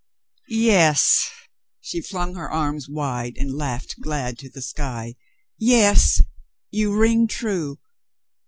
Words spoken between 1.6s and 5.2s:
She flung her arms wide and laughed glad to the sky.